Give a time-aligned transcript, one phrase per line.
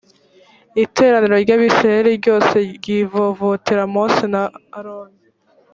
[0.85, 4.43] iteraniro ry abisirayeli ryose ryivovotera mose na
[4.77, 5.17] aroni